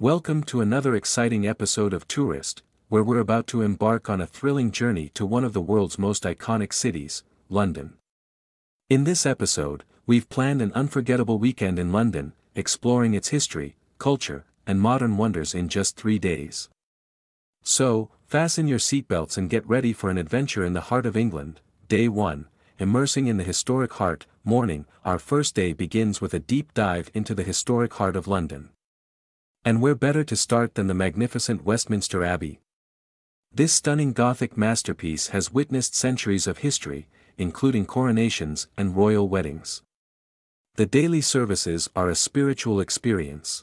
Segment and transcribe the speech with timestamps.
[0.00, 4.70] Welcome to another exciting episode of Vtourist, where we're about to embark on a thrilling
[4.70, 7.98] journey to one of the world's most iconic cities, London.
[8.88, 14.80] In this episode, we've planned an unforgettable weekend in London, exploring its history, culture, and
[14.80, 16.70] modern wonders in just three days.
[17.62, 21.60] So, fasten your seatbelts and get ready for an adventure in the heart of England,
[21.88, 22.46] Day 1,
[22.78, 27.34] immersing in the historic heart, morning, our first day begins with a deep dive into
[27.34, 28.70] the historic heart of London.
[29.62, 32.60] And where better to start than the magnificent Westminster Abbey?
[33.52, 39.82] This stunning Gothic masterpiece has witnessed centuries of history, including coronations and royal weddings.
[40.76, 43.62] The daily services are a spiritual experience.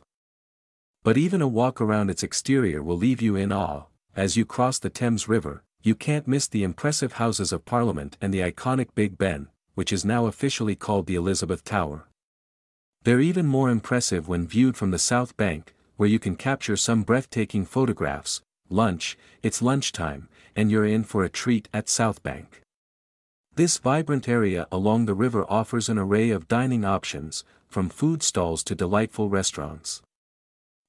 [1.04, 3.86] But even a walk around its exterior will leave you in awe,
[4.16, 8.32] as you cross the Thames River, you can't miss the impressive Houses of Parliament and
[8.32, 12.08] the iconic Big Ben, which is now officially called the Elizabeth Tower.
[13.02, 17.04] They're even more impressive when viewed from the South Bank, where you can capture some
[17.04, 22.62] breathtaking photographs, lunch, it's lunchtime, and you're in for a treat at South Bank.
[23.56, 28.64] This vibrant area along the river offers an array of dining options, from food stalls
[28.64, 30.02] to delightful restaurants.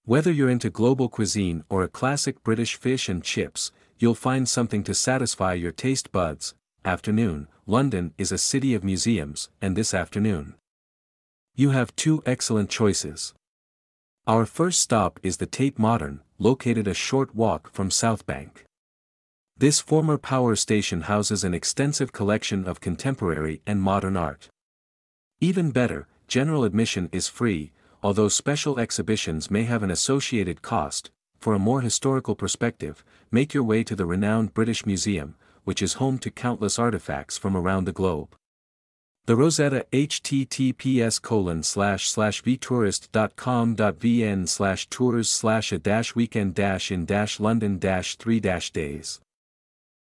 [0.05, 4.85] Whether you're into global cuisine or a classic British fish and chips, you'll find something
[4.85, 6.55] to satisfy your taste buds.
[6.85, 10.55] Afternoon, London is a city of museums, and this afternoon.
[11.55, 13.35] You have two excellent choices.
[14.29, 18.67] Our first stop is the Tate Modern, located a short walk from South Bank.
[19.57, 24.51] This former power station houses an extensive collection of contemporary and modern art.
[25.41, 31.11] Even better, general admission is free, although special exhibitions may have an associated cost.
[31.39, 35.95] For a more historical perspective, make your way to the renowned British Museum, which is
[35.95, 38.37] home to countless artifacts from around the globe.
[39.29, 47.05] The Rosetta https colon slash slash vtourist.com.vn slash tours slash a dash weekend dash in
[47.05, 49.21] dash london dash three dash days.